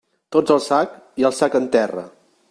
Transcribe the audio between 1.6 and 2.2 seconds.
en terra.